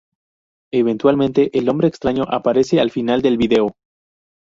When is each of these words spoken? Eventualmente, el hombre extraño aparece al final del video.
Eventualmente, 0.73 1.55
el 1.55 1.69
hombre 1.69 1.87
extraño 1.87 2.23
aparece 2.27 2.79
al 2.79 2.89
final 2.89 3.21
del 3.21 3.37
video. 3.37 3.75